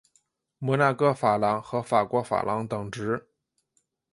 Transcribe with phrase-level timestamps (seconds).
[0.57, 3.27] 摩纳哥法郎和法国法郎等值。